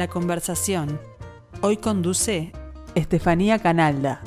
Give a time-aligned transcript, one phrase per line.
[0.00, 0.98] La conversación.
[1.60, 2.52] Hoy conduce
[2.94, 4.22] Estefanía Canalda.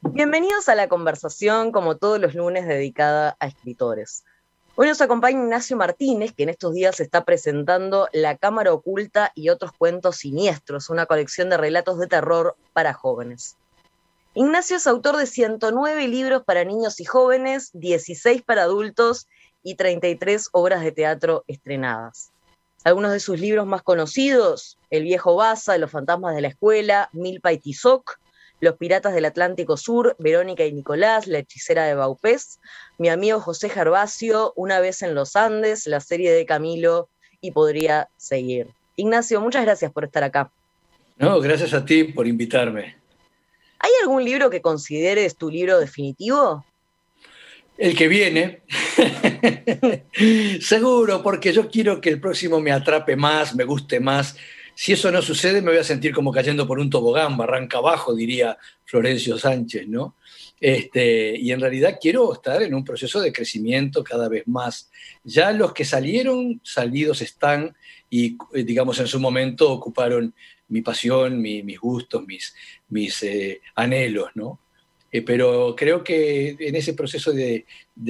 [0.00, 4.24] Bienvenidos a la conversación, como todos los lunes, dedicada a escritores.
[4.74, 9.50] Hoy nos acompaña Ignacio Martínez, que en estos días está presentando La Cámara Oculta y
[9.50, 13.58] otros cuentos siniestros, una colección de relatos de terror para jóvenes.
[14.32, 19.28] Ignacio es autor de 109 libros para niños y jóvenes, 16 para adultos
[19.62, 22.32] y 33 obras de teatro estrenadas.
[22.84, 27.52] Algunos de sus libros más conocidos, El viejo Baza, Los fantasmas de la escuela, Milpa
[27.52, 28.18] y Tizoc,
[28.60, 32.60] Los piratas del Atlántico Sur, Verónica y Nicolás, La hechicera de Baupés,
[32.96, 37.08] Mi amigo José Gervasio, Una vez en los Andes, la serie de Camilo
[37.40, 38.68] y podría seguir.
[38.96, 40.50] Ignacio, muchas gracias por estar acá.
[41.16, 42.96] No, gracias a ti por invitarme.
[43.80, 46.64] ¿Hay algún libro que consideres tu libro definitivo?
[47.78, 48.62] El que viene.
[50.60, 54.36] Seguro, porque yo quiero que el próximo me atrape más, me guste más.
[54.74, 58.14] Si eso no sucede, me voy a sentir como cayendo por un tobogán, barranca abajo,
[58.14, 60.16] diría Florencio Sánchez, ¿no?
[60.60, 64.90] Este, y en realidad quiero estar en un proceso de crecimiento cada vez más.
[65.22, 67.76] Ya los que salieron, salidos están
[68.10, 70.34] y, digamos, en su momento ocuparon
[70.66, 72.54] mi pasión, mis gustos, mis,
[72.88, 74.58] mis eh, anhelos, ¿no?
[75.10, 77.64] Eh, pero creo que en ese proceso de,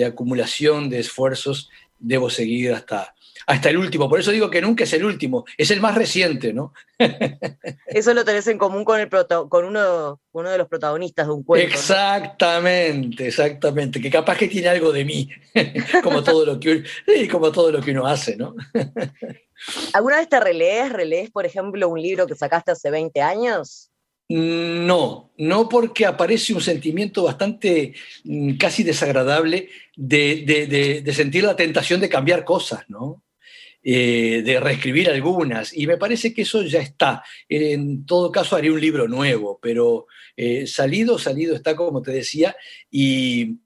[0.05, 3.15] acumulación de esfuerzos debo seguir hasta,
[3.47, 4.09] hasta el último.
[4.09, 6.73] Por eso digo que nunca es el último, es el más reciente, ¿no?
[7.87, 11.43] Eso lo tenés en común con, el con uno, uno de los protagonistas de un
[11.43, 11.67] cuento.
[11.67, 15.29] Exactamente, exactamente, que capaz que tiene algo de mí,
[16.03, 16.85] como todo lo que,
[17.31, 18.55] como todo lo que uno hace, ¿no?
[19.93, 23.91] ¿Alguna vez te relees, relees, por ejemplo, un libro que sacaste hace 20 años?
[24.31, 27.95] No, no porque aparece un sentimiento bastante
[28.25, 33.23] mm, casi desagradable de, sentir la tentación de cambiar cosas, ¿no?
[33.83, 37.23] Eh, de reescribir algunas, y me parece que eso ya está.
[37.49, 42.55] En todo caso, haré un libro nuevo, pero eh, salido, salido está, como te decía,
[42.91, 43.57] y,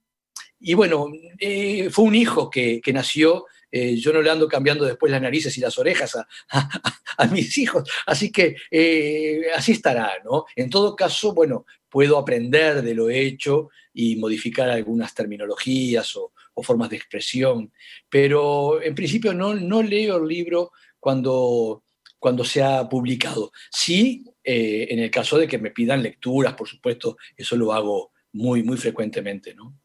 [0.75, 1.09] bueno,
[1.41, 5.22] eh, fue un hijo que, que nació eh, yo no le ando cambiando después las
[5.22, 10.44] narices y las orejas a, mis hijos, así que eh, así estará, ¿no?
[10.55, 16.91] En todo caso, bueno, puedo aprender de lo hecho y modificar algunas terminologías o, formas
[16.91, 17.72] de expresión,
[18.10, 21.83] pero en principio no, no leo el libro cuando,
[22.19, 23.53] cuando se ha publicado.
[23.71, 28.12] Sí, eh, en el caso de que me pidan lecturas, por supuesto, eso lo hago
[28.33, 29.81] muy, muy frecuentemente, ¿no?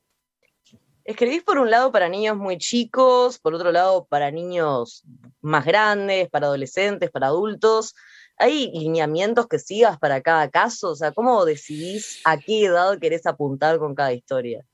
[1.08, 5.06] Escribís por un lado para niños muy chicos, por otro lado para niños
[5.40, 7.96] más grandes, para adolescentes, para adultos.
[8.38, 10.90] ¿Hay lineamientos que sigas para cada caso?
[10.90, 14.66] O sea, ¿cómo decidís a qué edad querés apuntar con cada historia?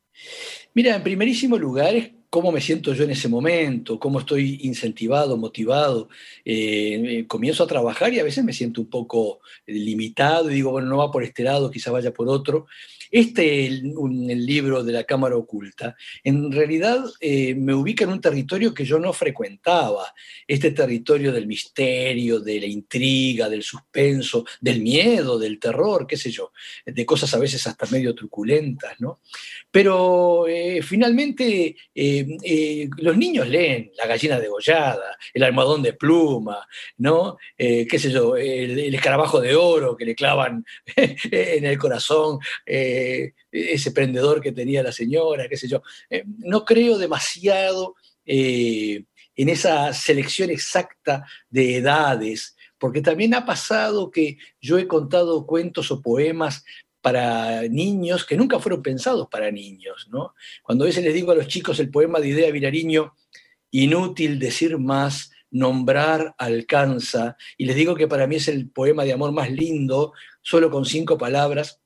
[0.73, 5.38] Mira, en primerísimo lugar es cómo me siento yo en ese momento, cómo estoy incentivado,
[5.38, 6.09] motivado.
[6.44, 10.71] Eh, eh, comienzo a trabajar y a veces me siento un poco limitado y digo,
[10.71, 12.65] bueno, no va por este lado, quizá vaya por otro.
[13.13, 13.94] Este, el,
[14.44, 18.97] libro de la Cámara Oculta, en realidad eh, me ubica en un territorio que yo
[18.97, 20.12] no frecuentaba,
[20.47, 26.31] este territorio del misterio, de la intriga, del suspenso, del miedo, del terror, qué sé
[26.31, 26.53] yo,
[26.88, 29.19] de cosas a veces hasta medio truculentas, ¿no?
[29.69, 37.38] Pero eh, finalmente eh, los niños leen La gallina degollada, El almohadón de pluma, ¿no?
[37.56, 42.40] qué sé yo, el, escarabajo de oro que le clavan en el corazón
[43.51, 45.81] ese prendedor que tenía la señora, qué sé yo.
[46.09, 49.03] Eh, no creo demasiado eh,
[49.35, 55.91] en esa selección exacta de edades, porque también ha pasado que yo he contado cuentos
[55.91, 56.63] o poemas
[57.01, 60.33] para niños que nunca fueron pensados para niños, ¿no?
[60.61, 63.13] Cuando a veces les digo a los chicos el poema de Idea Vilariño,
[63.71, 69.13] inútil decir más, nombrar alcanza, y les digo que para mí es el poema de
[69.13, 71.81] amor más lindo, solo con cinco palabras,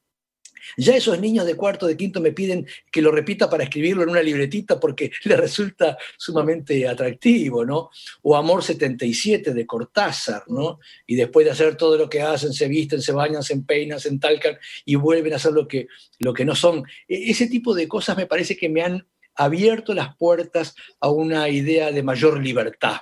[0.78, 4.10] ya esos niños de cuarto, de quinto me piden que lo repita para escribirlo en
[4.10, 7.90] una libretita porque les resulta sumamente atractivo, ¿no?
[8.24, 10.80] O Amor 77 de Cortázar, ¿no?
[11.06, 14.10] Y después de hacer todo lo que hacen, se visten, se bañan, se empeinan, se
[14.10, 15.88] entalcan y vuelven a hacer lo que,
[16.20, 16.84] lo que no son.
[17.08, 19.06] E, ese tipo de cosas me parece que me han
[19.36, 22.98] abierto las puertas a una idea de mayor libertad.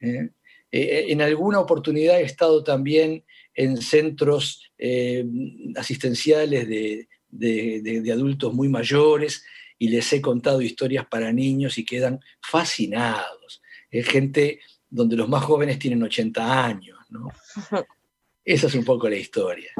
[0.00, 0.30] ¿eh?
[0.70, 5.24] E, e, en alguna oportunidad he estado también en centros eh,
[5.76, 9.44] asistenciales de, adultos muy mayores
[9.78, 13.62] y les he contado historias para niños y quedan fascinados.
[13.90, 17.28] Es gente donde los más jóvenes tienen 80 años, ¿no?
[18.44, 19.72] Esa es un poco la historia.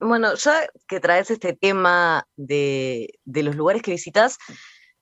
[0.00, 4.38] Bueno, ya que traes este tema de, de los lugares que visitas,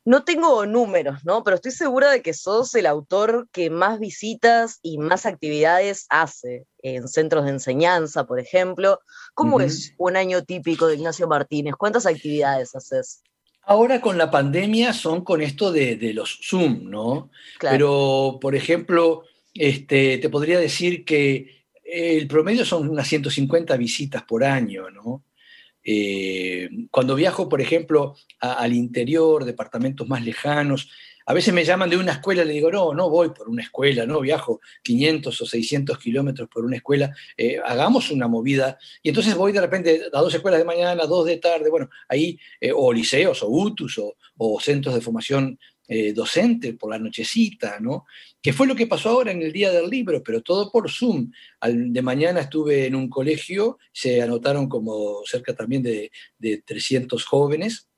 [0.07, 1.43] no tengo números, ¿no?
[1.43, 6.65] Pero estoy segura de que sos el autor que más visitas y más actividades hace
[6.81, 9.01] en centros de enseñanza, por ejemplo.
[9.35, 11.75] ¿Cómo es un año típico de Ignacio Martínez?
[11.77, 13.25] ¿Cuántas actividades haces?
[13.63, 17.31] Ahora con la pandemia son con esto de, los Zoom, ¿no?
[17.61, 24.45] Pero, por ejemplo, este, te podría decir que el promedio son unas 150 visitas por
[24.45, 25.25] año, ¿no?
[25.89, 30.91] Eh, cuando viajo, por ejemplo, al interior, departamentos más lejanos,
[31.29, 34.07] a veces me llaman de una escuela le digo, no, no voy por una escuela,
[34.07, 38.79] no viajo 500 o 600 kilómetros por una escuela, eh, hagamos una movida.
[39.03, 42.39] Y entonces voy de repente a dos escuelas de mañana, dos de tarde, bueno, ahí,
[42.61, 44.01] eh, o liceos, o UTUS,
[44.39, 48.07] o centros de formación eh, docente por la nochecita, ¿no?
[48.43, 51.31] Que fue lo que pasó ahora en el día del libro, pero todo por Zoom.
[51.61, 56.11] Al, de mañana estuve en un colegio, se anotaron como cerca también de,
[56.65, 57.89] 300 jóvenes,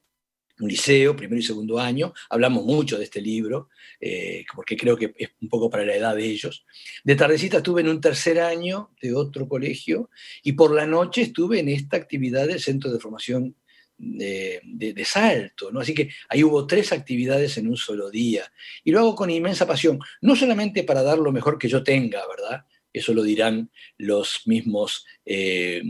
[0.61, 3.69] un liceo, primero y segundo año, hablamos mucho de este libro,
[4.01, 6.67] eh, porque creo que es un poco para la edad de ellos.
[7.05, 10.11] De tardecita estuve en un tercer año de otro colegio
[10.43, 13.55] y por la noche estuve en esta actividad del Centro de Formación
[13.99, 15.81] de, salto, ¿no?
[15.81, 18.51] Así que ahí hubo tres actividades en un solo día.
[18.85, 22.23] Y lo hago con inmensa pasión, no solamente para dar lo mejor que yo tenga,
[22.29, 22.65] ¿verdad?
[22.93, 25.83] Eso lo dirán los mismos, eh,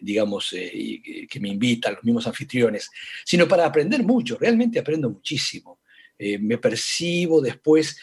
[0.00, 2.90] digamos, eh, que me invitan, los mismos anfitriones,
[3.24, 5.80] sino para aprender mucho, realmente aprendo muchísimo.
[6.18, 7.98] Eh, me percibo después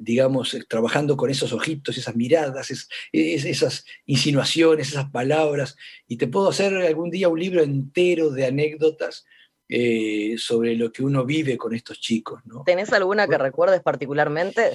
[0.00, 2.70] digamos, eh, trabajando con esos ojitos, esas miradas,
[3.12, 5.76] esas insinuaciones, esas palabras,
[6.08, 9.24] y te puedo hacer algún día un libro entero de anécdotas
[9.66, 12.42] eh, sobre lo que uno vive con estos chicos.
[12.44, 12.64] ¿no?
[12.66, 14.72] ¿Tenés alguna que recuerdes particularmente?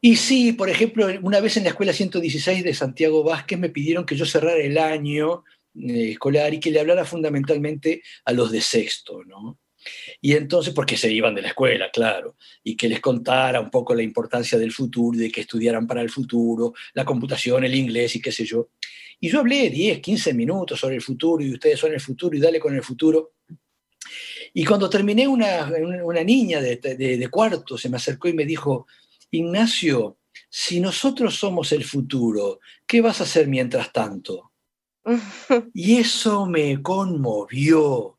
[0.00, 4.04] Y sí, por ejemplo, una vez en la escuela 116 de Santiago Vázquez me pidieron
[4.04, 5.44] que yo cerrara el año
[5.76, 9.60] eh, escolar y que le hablara fundamentalmente a los de sexto, ¿no?
[10.20, 13.94] Y entonces, porque se iban de la escuela, claro, y que les contara un poco
[13.94, 18.20] la importancia del futuro, de que estudiaran para el futuro, la computación, el inglés y
[18.20, 18.70] qué sé yo.
[19.20, 22.40] Y yo hablé 10, 15 minutos sobre el futuro y ustedes son el futuro y
[22.40, 23.34] dale con el futuro.
[24.52, 25.70] Y cuando terminé, una,
[26.04, 28.86] una niña de, de cuarto se me acercó y me dijo,
[29.30, 34.52] Ignacio, si nosotros somos el futuro, ¿qué vas a hacer mientras tanto?
[35.74, 38.13] Y eso me conmovió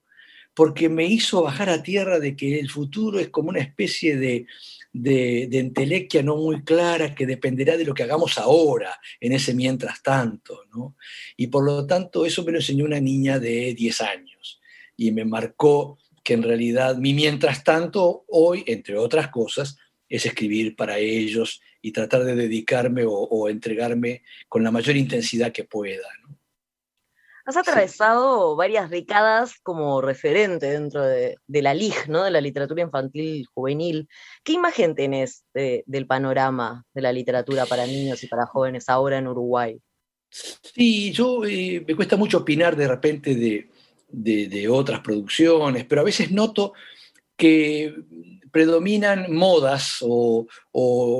[0.56, 4.48] porque me hizo bajar a tierra de que el futuro es como una especie de,
[4.94, 10.02] de, entelequia no muy clara que dependerá de lo que hagamos ahora, en ese mientras
[10.02, 10.64] tanto.
[10.74, 10.96] ¿no?
[11.36, 14.62] Y por lo tanto eso me lo enseñó una niña de 10 años
[14.96, 19.78] y me marcó que en realidad mi mientras tanto hoy, entre otras cosas,
[20.10, 25.66] es escribir para ellos y tratar de dedicarme o, entregarme con la mayor intensidad que
[25.66, 26.08] pueda.
[27.48, 32.24] Has atravesado varias décadas como referente dentro de, la LIG, ¿no?
[32.24, 34.10] de la literatura infantil juvenil.
[34.44, 39.28] ¿Qué imagen tenés del panorama de la literatura para niños y para jóvenes ahora en
[39.28, 39.80] Uruguay?
[40.28, 46.32] Sí, yo eh, me cuesta mucho opinar de repente de, otras producciones, pero a veces
[46.32, 46.74] noto
[47.38, 47.94] que
[48.52, 50.48] predominan modas o,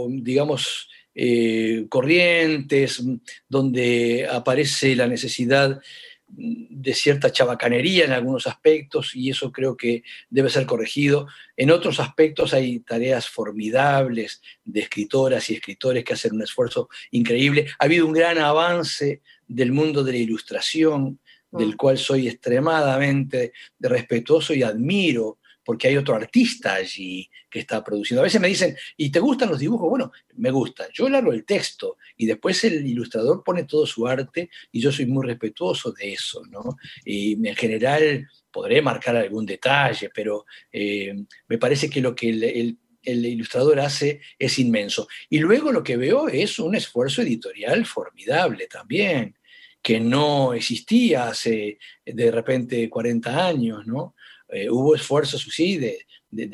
[0.10, 3.04] digamos, eh, corrientes
[3.48, 5.80] donde aparece la necesidad
[6.28, 11.28] de cierta chabacanería en algunos aspectos y eso creo que debe ser corregido.
[11.56, 17.68] En otros aspectos hay tareas formidables de escritoras y escritores que hacen un esfuerzo increíble.
[17.80, 21.20] Ha habido un gran avance del mundo de la ilustración,
[21.52, 21.78] del mm.
[21.78, 28.22] cual soy extremadamente respetuoso y admiro porque hay otro artista allí que está produciendo.
[28.22, 29.90] A veces me dicen, ¿y te gustan los dibujos?
[29.90, 30.88] Bueno, me gustan.
[30.94, 35.08] Yo largo el texto y después el ilustrador pone todo su arte y yo soy
[35.08, 36.78] muy respetuoso de eso, ¿no?
[37.04, 41.16] Y en general podré marcar algún detalle, pero eh,
[41.48, 45.08] me parece que lo que el, el ilustrador hace es inmenso.
[45.30, 49.36] Y luego lo que veo es un esfuerzo editorial formidable también,
[49.82, 54.16] que no existía hace de repente 40 años, ¿no?
[54.50, 56.06] Eh, hubo esfuerzos, sí, de,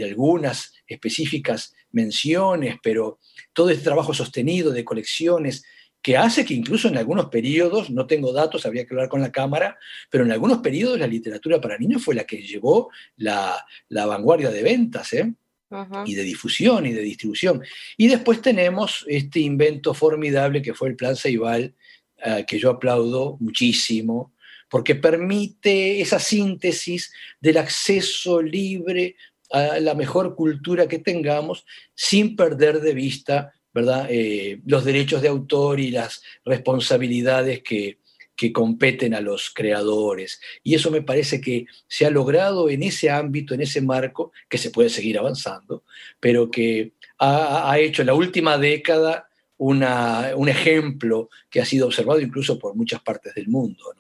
[0.03, 3.19] algunas específicas menciones, pero
[3.53, 5.63] todo este trabajo sostenido de colecciones
[6.01, 9.31] que hace que incluso en algunos periodos, no tengo datos, habría que hablar con la
[9.31, 9.77] Cámara,
[10.09, 14.63] pero en algunos periodos la literatura para niños fue la que llevó la, vanguardia de
[14.63, 15.33] ventas, ¿eh?
[16.05, 17.61] y de difusión y de distribución.
[17.97, 21.75] Y después tenemos este invento formidable que fue el Plan Ceibal,
[22.23, 24.33] eh, que yo aplaudo muchísimo,
[24.71, 29.15] porque permite esa síntesis del acceso libre
[29.51, 34.07] a la mejor cultura que tengamos sin perder de vista ¿verdad?
[34.09, 37.99] Eh, los derechos de autor y las responsabilidades que,
[38.35, 40.41] que competen a los creadores.
[40.63, 44.57] Y eso me parece que se ha logrado en ese ámbito, en ese marco, que
[44.57, 45.83] se puede seguir avanzando,
[46.19, 52.57] pero que ha, hecho en la última década un ejemplo que ha sido observado incluso
[52.57, 53.93] por muchas partes del mundo.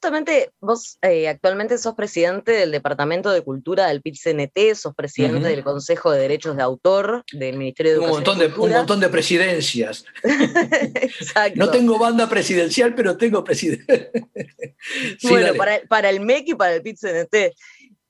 [0.00, 5.64] Justamente vos eh, actualmente sos presidente del Departamento de Cultura del PIT-CNT, sos presidente del
[5.64, 8.20] Consejo de Derechos de Autor del Ministerio de Educación.
[8.20, 10.04] Un montón de, un montón de presidencias.
[11.56, 14.12] No tengo banda presidencial, pero tengo presidente.
[15.22, 17.54] bueno, para, para, el MEC y para el PIT-CNT.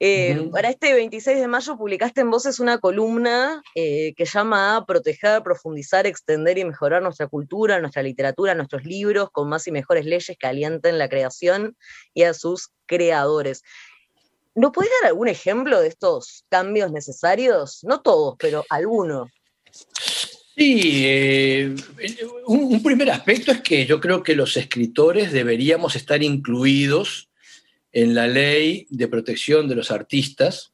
[0.00, 4.86] Eh, para este 26 de mayo publicaste en Voces una columna eh, que llama a
[4.86, 10.04] proteger, profundizar, extender y mejorar nuestra cultura, nuestra literatura, nuestros libros con más y mejores
[10.04, 11.76] leyes que alienten la creación
[12.14, 13.62] y a sus creadores.
[14.54, 17.80] ¿No puedes dar algún ejemplo de estos cambios necesarios?
[17.82, 19.28] No todos, pero alguno.
[20.56, 21.74] Sí, eh,
[22.46, 27.27] un primer aspecto es que yo creo que los escritores deberíamos estar incluidos
[27.92, 30.72] en la ley de protección de los artistas.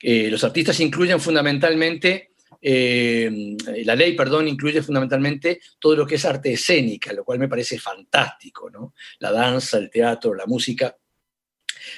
[0.00, 6.52] los artistas incluyen fundamentalmente, eh, la ley, perdón, incluye fundamentalmente todo lo que es arte
[6.52, 8.94] escénica, lo cual me parece fantástico, ¿no?
[9.18, 10.96] La danza, el teatro, la música,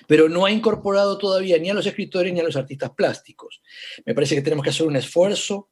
[0.07, 3.61] pero no ha incorporado todavía ni a los escritores ni a los artistas plásticos.
[4.05, 5.71] Me parece que tenemos que hacer un esfuerzo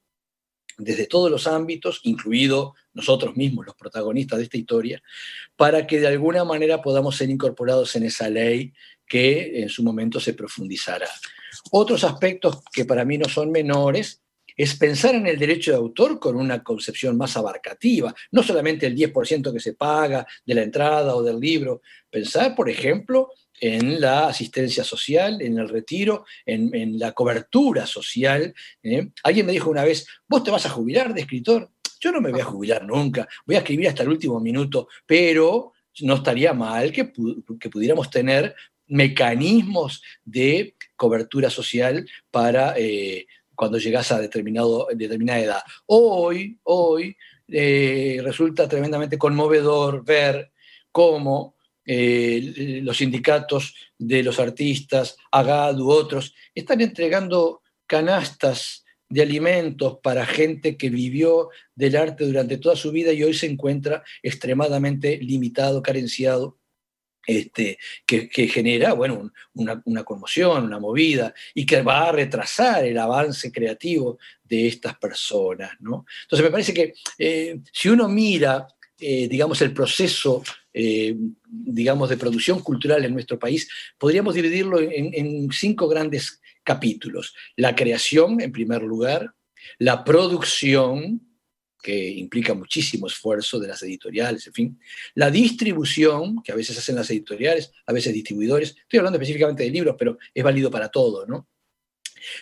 [0.84, 5.02] desde todos los ámbitos, incluido nosotros mismos, los protagonistas de esta historia,
[5.56, 8.72] para que de alguna manera podamos ser incorporados en esa ley
[9.06, 11.08] que en su momento se profundizará.
[11.70, 14.22] Otros aspectos que para mí no son menores
[14.56, 18.96] es pensar en el derecho de autor con una concepción más abarcativa, no solamente el
[18.96, 23.30] 10% que se paga de la entrada o del libro, pensar, por ejemplo,
[23.62, 28.52] en la asistencia social, en el retiro, en, la cobertura social.
[28.82, 29.10] ¿eh?
[29.22, 31.70] Alguien me dijo una vez, vos te vas a jubilar de escritor.
[32.00, 35.74] Yo no me voy a jubilar nunca, voy a escribir hasta el último minuto, pero
[36.00, 38.52] no estaría mal que, pudiéramos tener
[38.88, 45.62] mecanismos de cobertura social para eh, cuando llegas a determinado, determinada edad.
[45.86, 47.16] Hoy, hoy,
[47.46, 50.50] eh, resulta tremendamente conmovedor ver
[50.90, 51.51] cómo
[51.84, 60.24] eh, los sindicatos de los artistas, AGAD u otros, están entregando canastas de alimentos para
[60.24, 65.82] gente que vivió del arte durante toda su vida y hoy se encuentra extremadamente limitado,
[65.82, 66.58] carenciado,
[67.26, 73.52] este, que, genera bueno, una, conmoción, una movida, y que va a retrasar el avance
[73.52, 75.72] creativo de estas personas.
[75.80, 76.06] ¿no?
[76.22, 78.66] Entonces me parece que eh, si uno mira,
[79.02, 80.42] eh, digamos, el proceso
[80.74, 83.68] eh, digamos, de producción cultural en nuestro país,
[83.98, 87.34] podríamos dividirlo en, cinco grandes capítulos.
[87.56, 89.34] La creación, en primer lugar,
[89.78, 91.20] la producción,
[91.82, 94.80] que implica muchísimo esfuerzo de las editoriales, en fin,
[95.14, 99.70] la distribución, que a veces hacen las editoriales, a veces distribuidores, estoy hablando específicamente de
[99.70, 101.48] libros, pero es válido para todo, ¿no?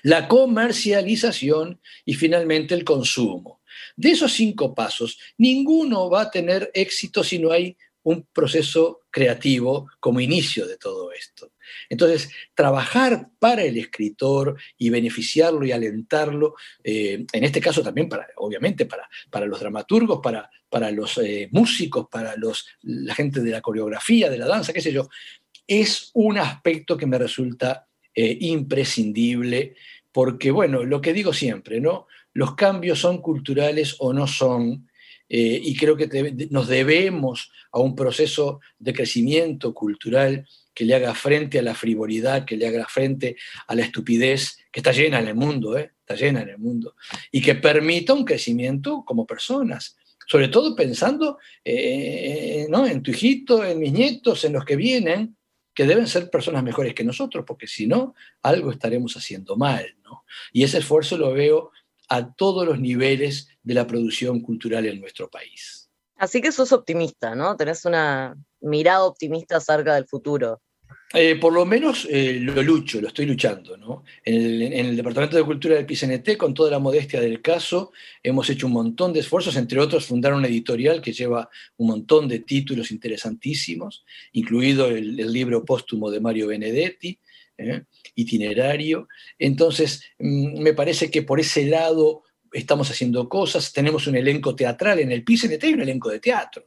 [0.03, 3.60] La comercialización y finalmente el consumo.
[3.97, 9.91] De esos cinco pasos, ninguno va a tener éxito si no hay un proceso creativo
[9.99, 11.53] como inicio de todo esto.
[11.89, 18.27] Entonces, trabajar para el escritor y beneficiarlo y alentarlo, eh, en este caso también, para,
[18.37, 23.51] obviamente, para, para los dramaturgos, para, para los eh, músicos, para los, la gente de
[23.51, 25.09] la coreografía, de la danza, qué sé yo,
[25.67, 29.77] es un aspecto que me resulta eh, imprescindible,
[30.11, 32.07] porque, bueno, lo que digo siempre, ¿no?
[32.33, 34.89] Los cambios son culturales o no son,
[35.29, 41.15] eh, y creo que nos debemos a un proceso de crecimiento cultural que le haga
[41.15, 45.29] frente a la frivolidad, que le haga frente a la estupidez que está llena en
[45.29, 45.93] el mundo, ¿eh?
[46.01, 46.97] está llena en el mundo,
[47.31, 49.97] y que permita un crecimiento como personas,
[50.27, 52.87] sobre todo pensando eh, ¿no?
[52.87, 55.37] en tu hijito, en mis nietos, en los que vienen,
[55.75, 59.97] que deben ser personas mejores que nosotros, porque si no, algo estaremos haciendo mal.
[60.05, 60.25] ¿no?
[60.53, 61.73] Y ese esfuerzo lo veo
[62.11, 65.89] a todos los niveles de la producción cultural en nuestro país.
[66.17, 67.57] Así que sos optimista, ¿no?
[67.57, 70.61] Tenés una mirada optimista acerca del futuro.
[71.13, 73.77] Eh, por lo menos eh, lo lucho, lo estoy luchando.
[73.77, 74.05] ¿no?
[74.25, 78.69] En el, Departamento de Cultura del PCNT, con toda la modestia del caso, hemos hecho
[78.69, 81.49] un montón de esfuerzos, entre otros fundar una editorial que lleva
[81.79, 87.19] un montón de títulos interesantísimos, incluido el, libro póstumo de Mario Benedetti,
[87.61, 87.85] ¿eh?
[88.15, 89.09] itinerario.
[89.39, 94.99] Entonces, mm, me parece que por ese lado estamos haciendo cosas, tenemos un elenco teatral
[94.99, 96.67] en el PCNT y un elenco de teatro.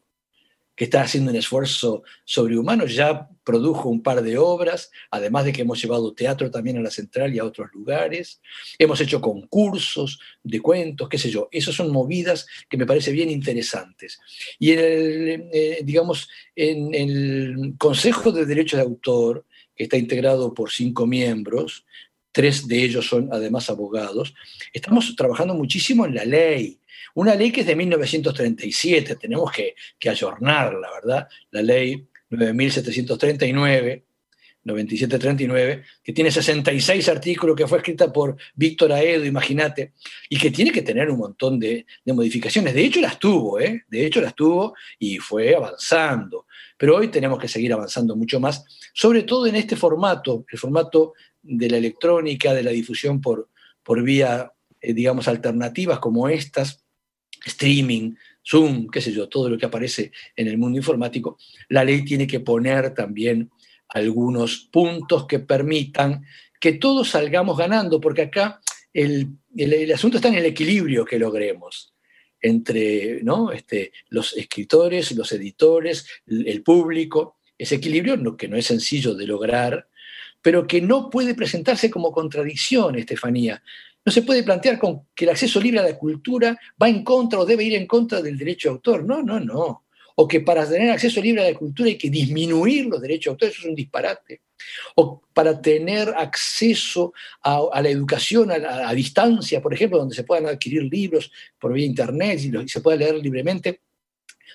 [0.76, 5.62] que está haciendo un esfuerzo sobrehumano, ya produjo un par de obras, además de que
[5.62, 8.42] hemos llevado teatro también a la central y a otros lugares,
[8.80, 13.30] hemos hecho concursos de cuentos, qué sé yo, esas son movidas que me parece bien
[13.30, 14.20] interesantes.
[14.58, 20.72] Y en el, eh, digamos, en el Consejo de Derecho de Autor, está integrado por
[20.72, 21.86] cinco miembros,
[22.32, 24.34] tres de ellos son además abogados,
[24.72, 26.80] estamos trabajando muchísimo en la ley,
[27.16, 31.28] una ley que es de 1937, tenemos que, que ayornarla, ¿verdad?
[31.52, 34.04] La ley 9739,
[34.64, 39.94] 9739, que tiene 66 artículos, que fue escrita por Víctor Aedo, imagínate,
[40.30, 42.74] y que tiene que tener un montón de, modificaciones.
[42.74, 43.84] De hecho, las tuvo, ¿eh?
[43.88, 46.46] De hecho, las tuvo y fue avanzando.
[46.84, 51.14] Pero hoy tenemos que seguir avanzando mucho más, sobre todo en este formato, el formato
[51.42, 53.48] de la electrónica, de la difusión por,
[53.82, 56.84] por vía, eh, digamos, alternativas como estas,
[57.46, 61.38] streaming, Zoom, qué sé yo, todo lo que aparece en el mundo informático,
[61.70, 63.50] la ley tiene que poner también
[63.88, 66.26] algunos puntos que permitan
[66.60, 68.60] que todos salgamos ganando, porque acá
[68.92, 69.38] el,
[69.96, 71.93] asunto está en el equilibrio que logremos
[72.44, 73.52] entre ¿no?
[73.52, 79.88] este, los escritores, los editores, el, público, ese equilibrio que no es sencillo de lograr,
[80.42, 83.64] pero que no puede presentarse como contradicción, Estefanía.
[84.06, 87.40] No se puede plantear con que el acceso libre a la cultura va en contra
[87.40, 89.06] o debe ir en contra del derecho de autor.
[89.06, 89.86] No, no, no.
[90.16, 93.30] O que para tener acceso libre a la cultura hay que disminuir los derechos de
[93.32, 94.42] autor, eso es un disparate.
[94.96, 100.84] O para tener acceso a, la educación a, distancia, por ejemplo, donde se puedan adquirir
[100.84, 103.82] libros por vía internet y, se pueda leer libremente,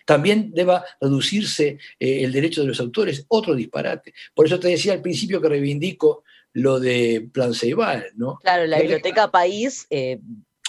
[0.05, 4.15] también deba reducirse eh, el derecho de los autores, otro disparate.
[4.35, 6.25] Por eso te decía al principio que reivindico
[6.55, 8.39] lo de Plan Ceibal, ¿no?
[8.43, 10.19] Claro, la Biblioteca País eh,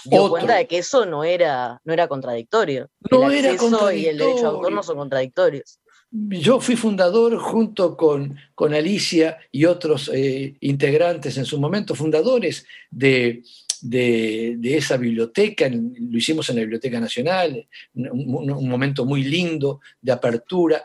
[0.06, 2.90] dio cuenta de que eso no era, no era contradictorio.
[3.12, 4.00] No el era contradictorio.
[4.00, 5.80] y el derecho de autor no son contradictorios.
[6.12, 12.66] Yo fui fundador junto con, con Alicia y otros eh, integrantes en su momento, fundadores
[12.90, 13.44] de,
[13.82, 20.84] de, esa biblioteca, lo hicimos en la Biblioteca Nacional, un, momento muy lindo de apertura,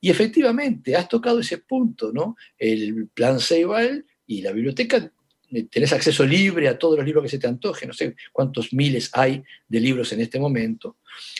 [0.00, 2.36] y efectivamente has tocado ese punto, ¿no?
[2.58, 5.10] El plan Ceibal y la biblioteca
[5.50, 8.72] eh, tenés acceso libre a todos los libros que se te antojen, no sé cuántos
[8.72, 10.96] miles hay de libros en este momento,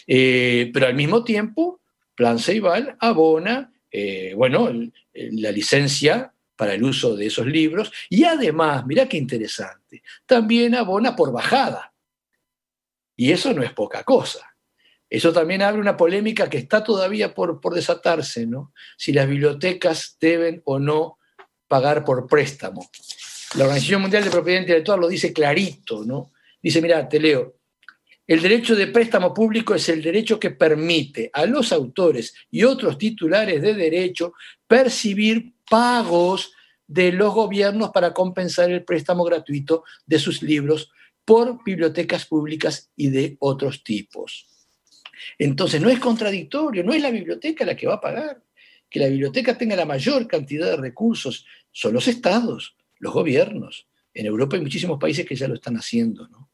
[0.07, 1.81] eh, pero al mismo tiempo,
[2.16, 4.70] Plan Ceibal abona, eh, bueno,
[5.12, 11.14] la licencia para el uso de esos libros y además, mira qué interesante, también abona
[11.14, 11.92] por bajada.
[13.14, 14.57] Y eso no es poca cosa.
[15.09, 18.72] Eso también abre una polémica que está todavía por, por desatarse, ¿no?
[18.96, 21.18] Si las bibliotecas deben o no
[21.68, 22.90] pagar por préstamo.
[23.55, 26.33] La Organización Mundial de Propiedad Intelectual lo dice clarito, ¿no?
[26.61, 27.56] Dice, mira, te leo,
[28.27, 32.99] el derecho de préstamo público es el derecho que permite a los autores y otros
[32.99, 34.33] titulares de derecho
[34.67, 36.53] percibir pagos
[36.87, 40.91] de los gobiernos para compensar el préstamo gratuito de sus libros
[41.25, 44.47] por bibliotecas públicas y de otros tipos.
[45.39, 48.43] Entonces, no es contradictorio, no es la biblioteca la que va a pagar
[48.89, 53.89] que la biblioteca tenga la mayor cantidad de recursos son los estados, los gobiernos.
[54.15, 56.29] En Europa hay muchísimos países que ya lo están haciendo.
[56.29, 56.45] ¿no?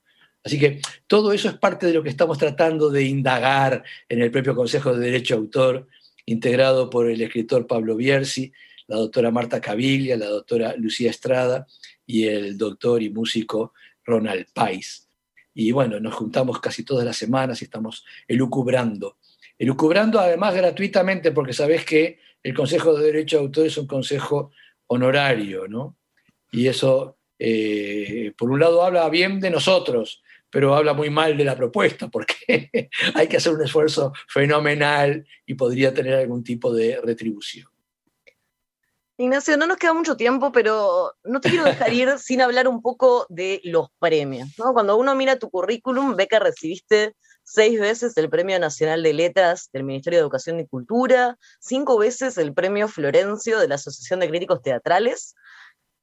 [0.45, 4.31] Así que todo eso es parte de lo que estamos tratando de indagar en el
[4.31, 5.87] propio Consejo de Derecho Autor,
[6.27, 8.53] integrado por el escritor Pablo Bierzi,
[8.87, 11.67] la doctora Marta Caviglia, la doctora Lucía Estrada
[12.07, 13.73] y el doctor y músico
[14.05, 15.09] Ronald Pais.
[15.55, 19.19] Y bueno, nos juntamos casi todas las semanas y estamos elucubrando
[19.63, 24.51] elucubrando además gratuitamente, porque sabés que el Consejo de Derecho de Autor es un consejo
[24.89, 25.97] honorario, ¿no?
[26.51, 30.21] Y eso, eh, por un lado, habla bien de nosotros,
[30.53, 32.71] pero habla muy mal de la propuesta, porque
[33.15, 37.67] hay que hacer un esfuerzo fenomenal y podría tener algún tipo de retribución.
[39.17, 42.83] Ignacio, no nos queda mucho tiempo, pero no te quiero dejar ir sin hablar un
[42.83, 44.49] poco de los premios.
[44.57, 49.71] Cuando uno mira tu currículum, ve que recibiste seis veces el Premio Nacional de Letras
[49.73, 54.29] del Ministerio de Educación y Cultura, cinco veces el Premio Florencio de la Asociación de
[54.29, 55.35] Críticos Teatrales,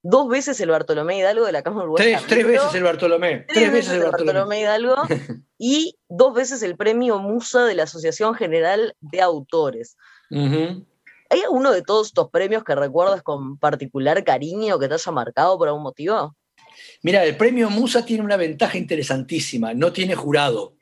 [0.02, 2.22] dos veces el Bartolomé Hidalgo de la Cámara Uruguaya.
[2.28, 3.46] Tres, veces el Bartolomé.
[3.48, 4.62] Tres, veces, el Bartolomé.
[4.62, 4.96] Hidalgo
[5.58, 9.98] y dos veces el Premio Musa de la Asociación General de Autores.
[10.32, 15.58] ¿Hay alguno de todos estos premios que recuerdas con particular cariño que te haya marcado
[15.58, 16.36] por algún motivo?
[17.04, 20.74] Mira, el premio Musa tiene una ventaja interesantísima, no tiene jurado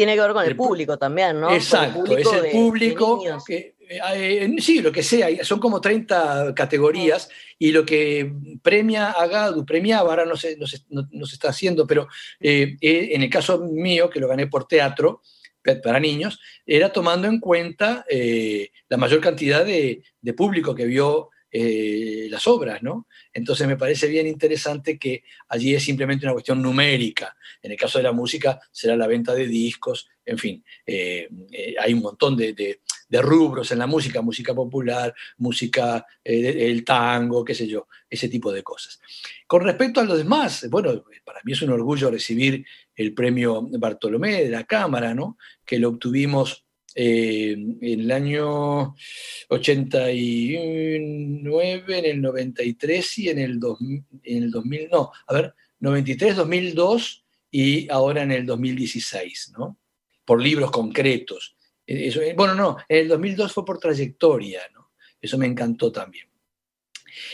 [0.00, 1.50] tiene que ver con el, público también, ¿no?
[1.50, 7.72] Exacto, es el público que, eh, sí, lo que sea, son como 30 categorías y
[7.72, 10.56] lo que premia a Gadu, premiaba, ahora no se,
[10.88, 15.22] no, está haciendo, pero eh, eh, en el caso mío, que lo gané por teatro,
[15.82, 20.02] para niños, era tomando en cuenta eh, la mayor cantidad de,
[20.36, 23.06] público que vio eh, las obras, ¿no?
[23.32, 27.36] Entonces me parece bien interesante que allí es simplemente una cuestión numérica.
[27.62, 31.28] En el caso de la música será la venta de discos, en fin, eh,
[31.80, 32.80] hay un montón de,
[33.12, 38.62] rubros en la música, música popular, música, el tango, qué sé yo, ese tipo de
[38.62, 39.00] cosas.
[39.48, 44.44] Con respecto a lo demás, bueno, para mí es un orgullo recibir el premio Bartolomé
[44.44, 45.38] de la Cámara, ¿no?
[45.64, 48.94] que lo obtuvimos eh, en el año
[49.48, 53.60] 89, en el 93 y en el,
[54.24, 59.78] en el 2000, no, a ver, 93, 2002 y ahora en el 2016, ¿no?
[60.24, 61.56] Por libros concretos.
[61.86, 64.90] Eh, eh, bueno, no, en el 2002 fue por trayectoria, ¿no?
[65.20, 66.28] Eso me encantó también.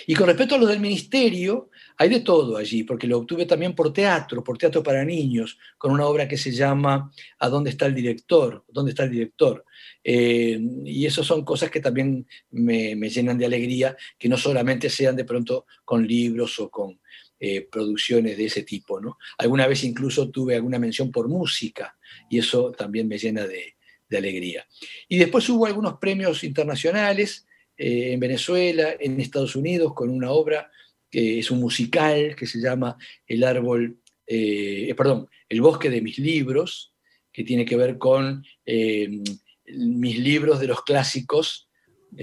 [0.06, 3.74] Y con respecto a lo del ministerio, hay de todo allí, porque lo obtuve también
[3.74, 7.86] por teatro, por teatro para niños, con una obra que se llama ¿A dónde está
[7.86, 8.64] el director?
[8.68, 9.64] ¿Dónde está el director?
[10.04, 15.16] Eh, y eso son cosas que también me, llenan de alegría, que no solamente sean
[15.16, 17.00] de pronto con libros o con
[17.40, 19.00] eh, producciones de ese tipo.
[19.00, 19.16] ¿no?
[19.38, 21.96] Alguna vez incluso tuve alguna mención por música,
[22.28, 23.74] y eso también me llena de,
[24.16, 24.64] alegría.
[25.08, 27.44] Y después hubo algunos premios internacionales,
[27.76, 30.70] eh, en Venezuela, en Estados Unidos, con una obra
[31.16, 36.92] es un musical que se llama El árbol, eh, perdón, El bosque de mis libros,
[37.32, 39.22] que tiene que ver con eh,
[39.66, 41.68] mis libros de los clásicos,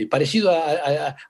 [0.09, 0.51] parecido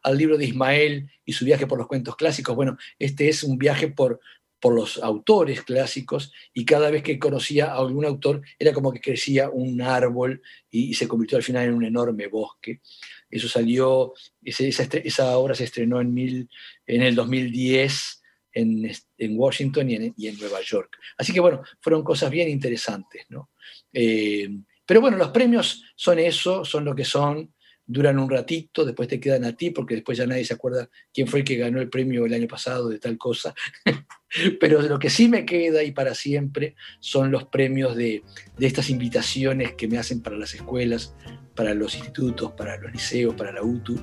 [0.03, 2.55] al libro de Ismael y su viaje por los cuentos clásicos.
[2.55, 4.21] Bueno, este es un viaje por,
[4.63, 9.01] por los autores clásicos y cada vez que conocía a algún autor era como que
[9.01, 12.79] crecía un árbol y, se convirtió al final en un enorme bosque.
[13.33, 16.47] Eso salió, esa, obra se estrenó en,
[16.85, 18.21] el 2010
[18.53, 18.91] en,
[19.37, 20.95] Washington y en, y en, Nueva York.
[21.17, 23.49] Así que bueno, fueron cosas bien interesantes, ¿no?
[23.91, 24.49] Eh,
[24.85, 27.53] pero bueno, los premios son eso, son lo que son,
[27.85, 31.27] duran un ratito, después te quedan a ti, porque después ya nadie se acuerda quién
[31.27, 33.53] fue el que ganó el premio el año pasado de tal cosa.
[34.59, 38.23] Pero lo que sí me queda y para siempre son los premios de,
[38.57, 41.15] de, estas invitaciones que me hacen para las escuelas,
[41.55, 43.99] para los institutos, para los liceos, para la UTU.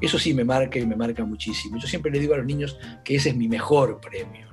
[0.00, 1.78] Eso sí me marca y me marca muchísimo.
[1.78, 4.48] Yo siempre le digo a los niños que ese es mi mejor premio,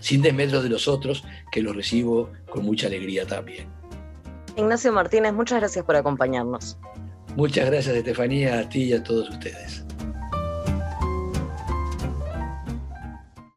[0.00, 3.68] sin desmedro de los otros, que los recibo con mucha alegría también.
[4.56, 6.78] Ignacio Martínez, muchas gracias por acompañarnos.
[7.36, 9.84] Muchas gracias, Estefanía, a ti y a todos ustedes.